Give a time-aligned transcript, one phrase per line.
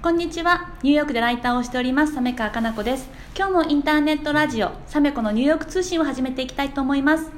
[0.00, 0.76] こんにちは。
[0.84, 3.10] ニューヨークでライターをしております、サメカかな子です。
[3.36, 7.32] 今日もインターネットラジオ、サメコのニューヨーク通信を始めていきたいと思います。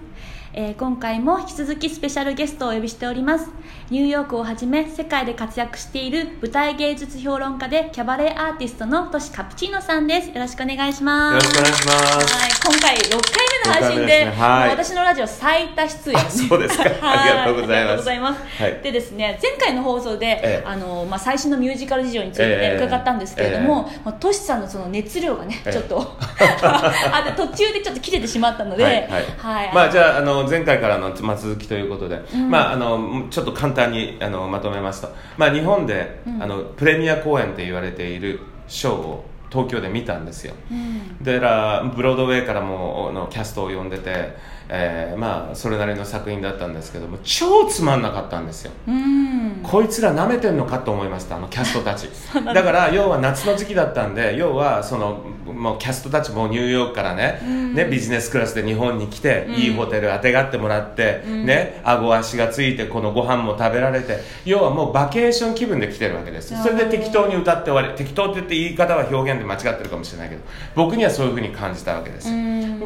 [0.52, 3.48] えー今回も引き続きスペシャルゲストをお呼びしております。
[3.88, 10.28] ニューヨークをはじめ世界で活躍している舞台芸術評論家でキャバレーアーティストのトシカプチーノさんです。
[10.28, 11.46] よろしくお願いします。
[11.46, 14.70] よろしくお願いしますはい、今回6回目の配信六回目はい。
[14.70, 16.16] 私のラジオ最多出演。
[16.16, 16.84] あそうですか。
[17.00, 17.30] はい。
[17.30, 17.80] ありがとうござ
[18.14, 18.82] います。
[18.82, 20.64] でですね、前回の放送で、ええ。
[20.66, 22.84] あのまあ最新のミュージカル事情について、ええ。
[22.84, 25.72] 伺ったんですけれども、まあトシさんのその熱量がね、ええ。
[25.72, 29.04] ちょっとあで途中でちょっと切れてしまったので、はいはい。
[29.38, 29.70] はい。
[29.74, 32.50] まあじゃああの前回からのまあ続きということで、ん。
[32.50, 36.42] まああのちょっと簡単にあのまとめますと、まあ日本で、うん。
[36.42, 40.54] あのプレミア公演って言われているショーを東京で見たんですよ。
[40.70, 44.36] うんでらブロードウェイからもキャストを呼んでて、
[44.72, 48.72] えーまあそれなりの作品だったんですけども超つまんなかったんですよ。
[48.86, 49.60] うん。
[49.64, 52.08] こいつら舐めてんのかと思いましたあのキャストたち。
[52.44, 52.62] だ。
[52.62, 57.74] から要は夏の時期だったんで要はそのもうキャストたちもニューヨークからね,、うん。
[57.74, 59.54] ねビジネスクラスで日本に来て、うん。
[59.54, 61.46] いいホテルあてがってもらって、うん。
[61.46, 66.60] ね顎足がついてこのご飯も食べられて要はもうバケーション気分で来てるわけですよ。
[66.60, 70.42] それで適当に歌って終わり適当って言って言い方は表現で間違ってるかもしれないけど
[70.76, 72.30] 僕にはそういうふうに感じたわけです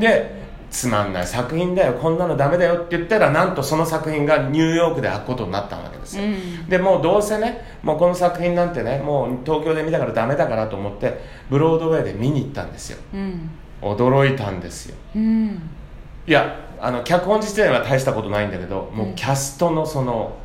[0.01, 0.44] で
[0.75, 6.69] つまんない作品だよこんなのダメだよって言ったらなんとその作品がニューヨークで開くことになったわけですよ、うん。
[6.69, 12.99] でもうどうせねもうこの作品なんてねもう東京で見たからダメだからと思ってブロードウェイで見に行ったんですよ。
[13.15, 13.51] うん。
[13.83, 14.97] 驚いたんですよ。
[15.15, 15.63] うん。
[16.27, 20.37] いやあの脚本自体は大したことないんだけどもうキャストのその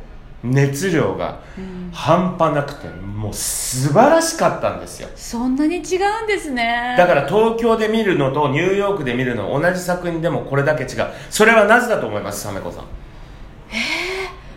[0.42, 5.08] 熱量がうん半端なくてもう素晴らしかったんですよ。
[5.16, 6.94] そんなに違うんですね。
[6.96, 11.06] だから東京で見るのとニューヨークで見るの同じ作品でもこれだけ違う。
[11.30, 12.84] それはなぜだと思いますサメコさん？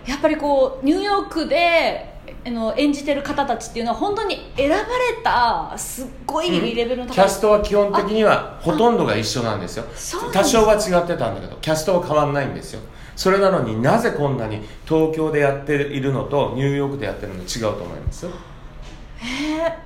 [0.09, 2.13] やっぱりこうニューヨークで
[2.45, 4.83] あの演じてる方たちっていうのは本当に選ばれ
[5.23, 9.85] たすっごいレベルの高い、キャストは基本的にはほとんどが一緒なんですよ。
[10.31, 12.81] 多少は違ってたんだけどキャストは変わんないんですよ
[13.15, 18.25] それなのになぜこんなに東京でやっているのとニューヨークでやってるの違うと思います？
[18.25, 19.77] へえ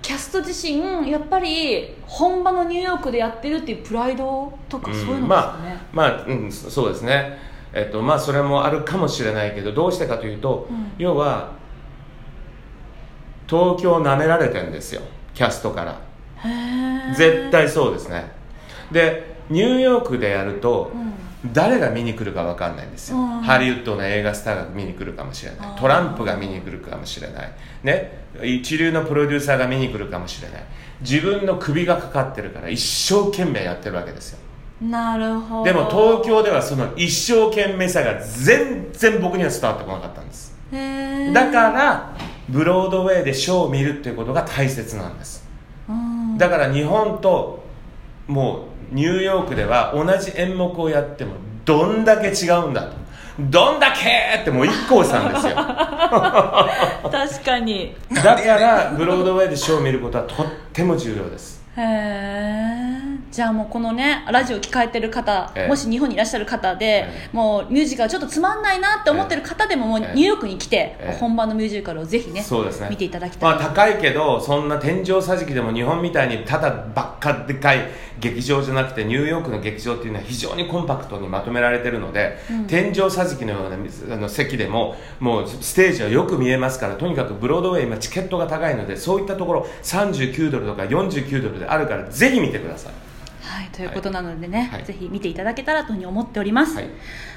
[0.00, 5.28] キャスト自身やっぱり本場のニューヨークでやってるっていうプライドとかそういうのですかね、
[5.92, 7.38] まあまあ、うん、そそうですね。
[7.72, 10.92] えっとまあそれもあるかもしれないけどどうしてかというと、うん。
[10.98, 11.52] 要は
[13.48, 15.02] 東京を舐められてるんですよ
[15.34, 16.00] キャストから。
[17.14, 18.30] 絶対そうですね。
[18.90, 21.12] でニューヨークでやると、うん
[21.52, 23.40] 誰が見に来るか分かんないんですよ、うん。
[23.40, 25.76] ハリウッドの映画スターが見に来るかもしれない。
[25.78, 27.52] トランプが見に来るかもしれない。
[27.82, 28.22] ね。
[28.42, 30.64] 一流のプロデューサーが見に来るかもしれない。
[31.00, 34.38] 自分の首がかかってるから一生懸命やってるわけですよ。
[34.80, 35.64] なるほど。
[35.64, 40.52] でも東京ではその一生懸命さが全然僕には伝わってこなかったんです。
[41.32, 42.16] だから
[42.48, 45.46] ブロードウェイでショーを見るっていうことが大切なんです。
[45.88, 46.38] うん。
[46.38, 47.62] だから日本と
[48.26, 51.32] もうニューヨークでは同じ演目をやっても
[51.64, 53.02] どんだけ違うんだと。
[53.40, 55.54] どんだけってもう一光さんですよ。
[57.10, 57.96] 確かに。
[58.10, 65.68] だからブロードウェイでショーを見ることはとっても重要ですへえじゃあもうこのねラジオ聞かれてる方、ええ。
[65.68, 71.18] もし日本にいらっしゃる方で、えもうミュージカルちょっとつまんないなって思ってる方でももうニええューヨークに来て、ええ。
[71.18, 72.88] 本場のミュージカルをぜひねそうですね。
[72.90, 77.88] 見ていただきたい、まあ高いけどそんな天井桟敷でも日本みたいにただばっかでかい
[78.20, 82.66] 劇場じゃなくてニューヨークの劇場っていうのは非常にコンパクトにまとめられてるので、うん。
[82.66, 83.76] 天井桟敷のような
[84.14, 92.92] あの席でももうステージはよく見えますからとにかくブロードウェイ今チケットが高いのでそういったところ39ドルとか49ドルであるからぜひ見てください。
[93.52, 94.84] はい、ということなのでね、はい。
[94.84, 96.82] ぜひ見ていただけたらというふうに思っております、は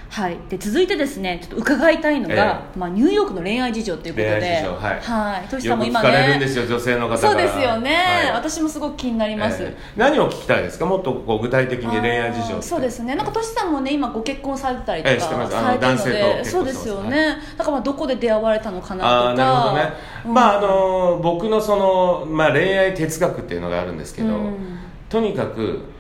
[0.10, 0.36] はい。
[0.36, 4.32] いで続いてですねちょっと伺いたいのが、まあ、ニューヨークの恋愛事情ということで。
[4.32, 5.00] はい。
[5.02, 8.32] はい、トシさんも今かれるんねですよ女性の方そうですよね、はい。
[8.34, 10.86] 私もすごく気になります、えー何を聞きたいですか？
[10.86, 13.16] もっとこう具体的に恋愛事情そうですね。
[13.16, 15.56] なんかトシさんもね今ご結婚されてたりとかええしてます。
[15.56, 19.34] あのされてるの男性とそうですよね、だからまあどこで出会われたのかなとか。
[19.34, 19.94] なるほどね、
[20.26, 20.34] うん。
[20.34, 24.80] まああの僕のその、まあ、恋愛哲学っていうのがあるんですけど、うん。
[25.10, 25.95] とにかく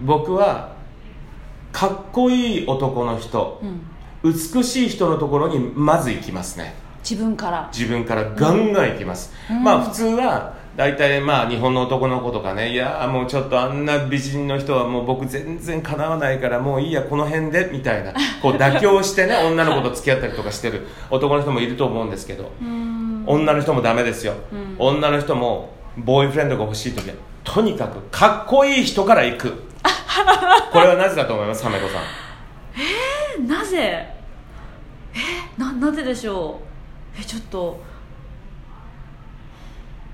[0.00, 0.74] 僕は
[1.72, 3.80] かっこいい男の人うん。
[4.24, 6.74] 美しい人のところにまず行きますね。
[7.08, 7.68] 自分から。
[7.72, 9.62] 自分からガンガン行きます、うん。
[9.62, 18.12] まあ普通は大体まあ日本の男の子とかねいやもうちょっとあんな美人の人はもう僕全然かなわないからもういいやこの辺でみたいな
[18.42, 23.24] こう妥協してね 女の子と付き合ったりとかしてる男の人もいると思うんですけど、うん。
[23.26, 24.76] 女の人もダメですよ、うん。
[24.78, 27.14] 女の人もボーイフレンドが欲しい時は
[27.44, 29.62] とにかくかっこいい人から行く
[30.72, 31.62] これはなぜだと思います？
[31.62, 32.02] サメ子さん。
[32.76, 33.78] えなぜ？
[33.78, 35.18] え
[35.58, 36.60] ななぜでしょ
[37.16, 37.20] う？
[37.20, 37.80] えちょっと。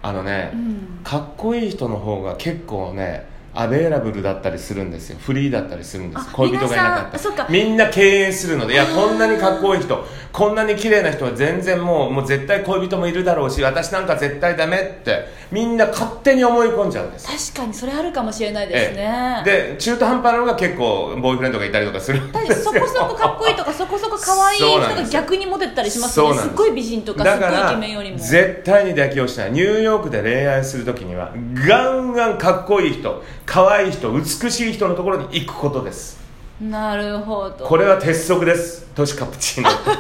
[0.03, 1.01] あのね、うん。
[1.05, 5.19] かっこいい人の方が結構ねアベーラブルだったりするんですよ。
[5.19, 22.73] フリーだったりするんですあ恋人がいなかったみんな敬遠するのでいやこんなにかっこいい人こんなに綺麗な人は全然もうもう絶対恋人もいるだろうし私なんか絶対ダメってみんな勝手に思い込んじゃうんです確かにそれあるかもしれないですね、で中途半端なのが結構ボーイフレンドがいたりとかするんですよ。
[22.73, 26.39] そこそこかっこいいとか そこそこ可愛い人が逆にモテたりしますよね。
[26.39, 26.45] す。
[26.45, 28.19] すっごい美人とかすっごいイケメンよりも。
[28.19, 29.53] 絶対に妥協しない。
[29.53, 31.33] ニューヨークで恋愛するときには
[31.67, 36.21] ガンガンかっこいい人可愛い人美しい人のところに行くことです。
[36.61, 37.65] なるほど。
[37.67, 38.87] これは鉄則です。
[38.95, 39.69] トシカプチーノ。
[39.75, 39.95] という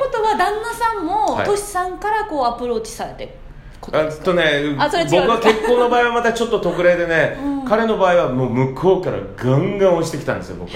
[0.00, 1.46] ことは旦那さんもはい。
[1.46, 3.36] トシさんからこうアプローチされて
[3.80, 4.24] ことあですか？
[4.24, 5.10] とねあそれ違う。
[5.22, 10.74] 僕は結婚の場合はまたちょっと特例でね、うん彼の場合はもう向こうからガンガン押してきたんですよ僕い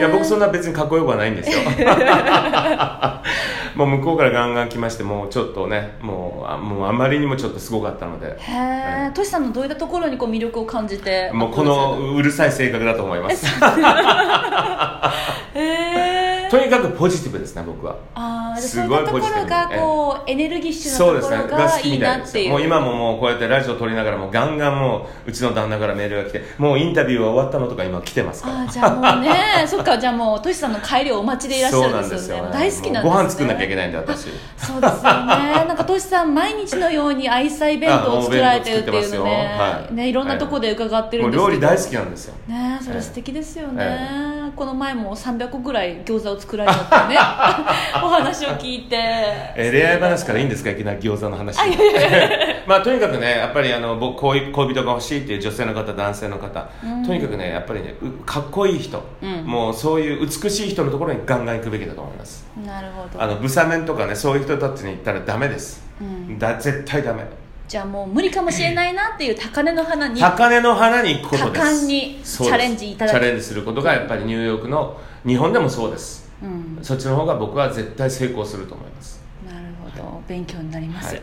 [0.00, 1.58] や僕そんな別にかっこよくはないんですよ。
[3.76, 8.36] もう向こうからガンガン来ましてもうちょっとねもうあもうあまりにもちょっとすごかったので。
[8.36, 8.36] へ
[9.10, 11.30] えトシさんのどういったところにこう魅力を感じて。
[11.32, 13.46] もうこのうるさい性格だと思います。
[15.54, 15.97] へえ
[16.50, 17.96] とにかくポジティブですね僕は。
[18.14, 19.40] ああすごいポジティブ。
[19.42, 22.50] ろがこうエネルギッシュなところがが好きみいいなっていう。
[22.50, 28.62] もう今ももうこうやってラジオ撮りながらもガンガンもううちの旦那からメールが来てもうインタビューは終わったのとか今来てますから。
[28.62, 29.30] あーじゃあもうね。
[29.66, 32.46] そっかじゃあもうトシさんの帰りをお待ちでいらっしゃるなんんですよ、ですよ。
[32.46, 33.00] ね大好きなんですね。
[33.02, 34.28] ご飯作んなきゃいけないんで私。
[34.56, 35.64] そうですよね。
[35.68, 39.56] なんかトシさん毎日のように愛妻弁当を作られてるっていうのね。
[39.58, 39.94] はい。
[39.94, 41.48] ねいろんなとこで伺ってるんですけど。
[41.48, 42.34] 料理大好きなんですよ。
[42.46, 43.84] ねそれ素敵ですよね、
[44.46, 47.16] えこの前も300個ぐらい餃子を作られたってね。
[48.02, 48.96] お話を聞いて。
[48.96, 50.70] えー恋愛話からいいんですか？
[50.70, 51.58] いきなり餃子の話。
[52.66, 57.04] まあとにかくねやっぱりあの僕恋恋人が欲しいっていう女性の方男性の方、うん。
[57.06, 59.44] とにかくねやっぱりねうかっこいい人、うん。
[59.44, 62.46] もうそういう美しい人のところにガンガン行くべきだと思います。
[62.66, 63.22] なるほど。
[63.22, 66.38] あのブサメンとかねそういう人たちに行ったらダメです、うん。
[66.38, 67.24] だ絶対ダメ。
[67.66, 70.18] じゃあもう無理かもしれないなっていう高値の花に。
[70.18, 71.62] 高嶺の花に行くことです。
[71.62, 73.14] 果敢にチャレンジいただく。
[73.14, 76.78] チャレンジすることがやっぱりニューヨークの日本でもそうですうん。
[76.82, 79.20] そっちの方が僕は絶対成功すると思います。
[79.46, 80.22] なるほど。
[80.28, 81.22] 勉強になります、はい。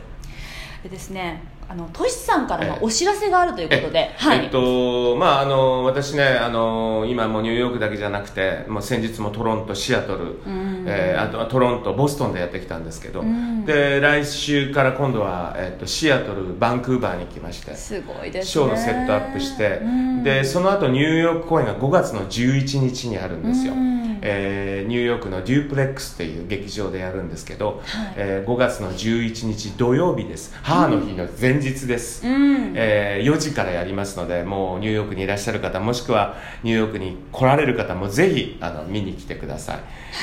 [0.84, 2.80] でですねあのトシさんからのええ。
[2.84, 10.86] お知らせがあるということで、えはい、えっとまああの私ねあの今もうニューヨークだけじゃなくてもう先日もトロントシアトル、ん。
[10.88, 13.66] えーあとはトロントボストンでやってきたんですけど、うん。
[13.66, 18.52] で来週から今度は、えっと、シアトルバンクーバーに来ましてすごいですね。
[18.52, 20.24] ショーのセットアップして、うん。
[20.24, 28.13] でその後ニューヨーク公演が5月の11日にあるんですよ、うんえーニューヨークのデュープレックスっていう劇場でやるんですけど、はい。
[28.18, 30.57] えー5月の11日土曜日です。
[30.63, 32.74] 母の日の前日です、うん。
[32.75, 39.80] えー4時からやりますのでもうニューヨークにいらっしゃる方もしくはニューヨークに来られる方もぜひあの見に来てください、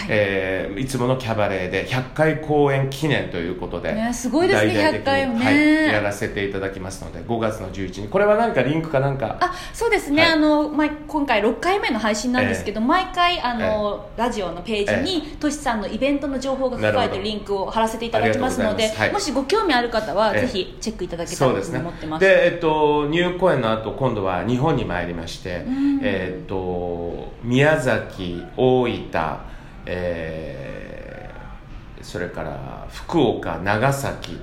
[0.09, 5.45] えーいつものキャバレーで100回公演記念ということで、ねすごいですね大々的に100回をね。
[5.45, 8.09] はい、やらせていただきますので5月の11日。
[8.09, 9.39] これは何かリンクかなんか？
[9.41, 10.33] あそうですね、はい。
[10.33, 19.13] あの毎今回6回目の配信なんですけど、毎回あの、ラジオのページにとしさんのイベントの情報が書かれてなるリンクを貼らせていただきますのではい。
[19.13, 20.41] もしご興味ある方は、ええ。
[20.43, 22.21] ぜひチェックいただけたらと思ってます。
[22.21, 26.01] で、えっと、ニュー公演の後今度は日本に参りまして、ん。
[26.03, 29.39] えっと宮崎大分、
[29.87, 30.73] えー
[32.03, 34.39] それから福岡長崎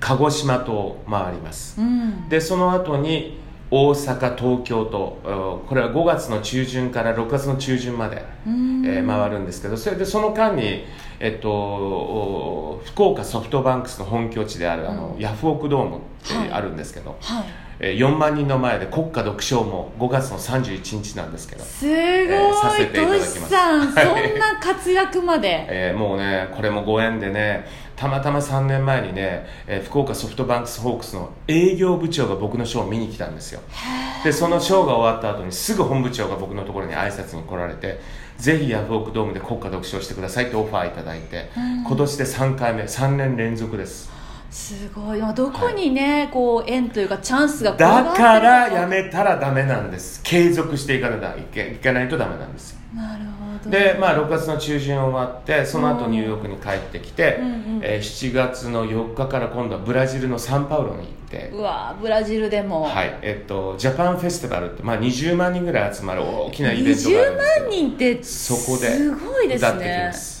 [0.00, 2.28] 鹿児島と回ります、うん。
[2.28, 3.40] でその後に
[3.76, 8.86] 大阪東京とえーこれは5月の中旬から6月の中旬まで、うん。
[8.86, 10.84] えー回るんですけどそれでその間に、
[11.18, 15.20] えっと、お福岡ソフトバンクスの本拠地であるあの、うん。
[15.20, 16.50] ヤフオクドームってはい。
[16.52, 17.44] あるんですけど、はい。
[17.46, 23.48] えー4万人の前で国歌独唱も5月の31日なんですけど、すごい、ーさせていただきます。
[23.48, 24.30] さん、はい。
[24.30, 25.66] そんな活躍まで。
[25.68, 27.66] えーもうねこれもご縁でね
[27.96, 33.60] たまたま3年前にね、えー福岡ソフトバンクスホークスの営業部長が僕のショーを見に来たんですよ。
[34.22, 38.00] でそのショーが終わった後にすぐ本部長が僕のところに挨拶に来られて
[38.38, 44.13] ぜひヤフオクドームで国歌独唱してくださいってオファーいただいて、今年で3回目3年連続です
[44.54, 45.18] すごい。
[45.18, 50.22] まあどこにね、こう縁というかチャンスがだからやめめたらダメなんです。
[50.22, 51.42] 継続していかないとい
[51.82, 52.70] けないとダメなんです。
[52.70, 53.70] よなるほど。
[53.70, 63.18] で、まあ、6月の中旬終わってその後ニューヨークに帰ってきて、うんうんえー7月の4日から今度はブラジルのサンパウロに行って、うわブラジルでも、はい。
[63.22, 69.68] えっと、ジャパンフェスティバルって、まあ、20万人ぐらい集まる大きなイベントがあるんですけ20ど万人ってそこですごいですね。
[69.68, 70.30] 歌ってきます。
[70.30, 70.33] はあ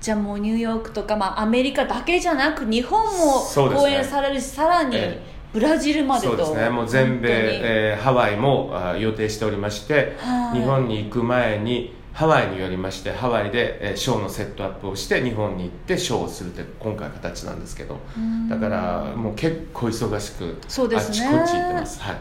[0.00, 3.40] じゃあもうニューヨークとか、まあ、アメリカだけじゃなく日本も
[3.78, 5.20] 公演されるし、さらにえ
[5.52, 6.70] ブラジルまでとそうですね。
[6.70, 10.60] もう全米、えーハワイもあ予定しておりましてはい。
[10.60, 17.98] 日本に行く前にハワイに寄りましてハワイで、えーショーのセットアップをして日本に行ってショーをするって今回形なんですけど。
[18.18, 18.48] ん。
[18.48, 20.96] だからもう結構忙しくね。
[20.96, 22.00] あっちこっち行ってます。
[22.00, 22.16] はい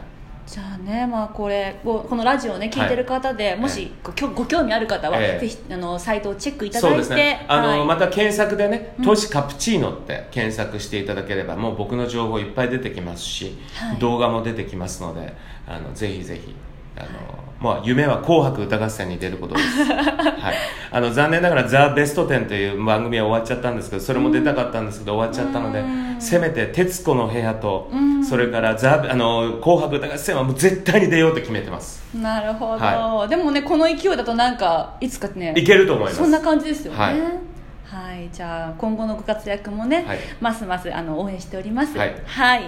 [0.50, 5.40] じゃあね、まあ、これこのラジオをね聞いてる方で、もしごご興味ある方は、ええ。
[5.40, 7.46] ぜひあのサイトをチェックいただいてね。
[7.48, 7.86] あの、はい。
[7.86, 13.98] また検索でね「都市カプチーノ」って検索していただければもう僕の情報いっぱい出てきますし、はい。
[13.98, 15.36] 動画も出てきますので
[15.68, 16.56] あのぜひぜひ
[16.98, 17.08] あの、
[17.62, 20.56] まあ、夢は「紅白歌合戦」に出ることです、 はい、
[20.92, 26.16] あの残念ながら「ザ・ベスト10」という番組は終わっちゃったんですけどそれも出たかったんですけど終わっちゃったのでうん。
[26.20, 28.26] せめて「徹子の部屋と」うん。
[28.26, 32.04] それからザあの「紅白歌合戦」はもう絶対に出ようと決めてます。
[32.14, 36.18] なるほど、はでもねこの勢いだとなんかいつかねいけると思います。
[36.18, 37.00] そんな感じですよね。
[37.00, 37.16] はい
[37.90, 40.20] はいじゃあ今後のご活躍もね、はい。
[40.40, 41.98] ますますあの応援しております。
[41.98, 42.64] はい。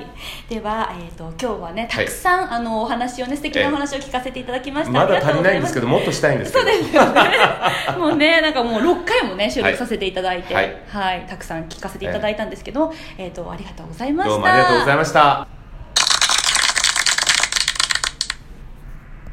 [0.49, 7.21] では、えー、と今日はねたくさん、あのお話をね素敵なお話を聞かせていただきました、まだありがとうござ足りないんですけどもっとしたいんですそうですよね。
[7.99, 14.33] もうねなんかもう6回もね収録させていただいて、ははいいたくさん聞かせていただいたんですけど、えー、とありがとうございました。
[14.33, 15.60] どうもありがとうございました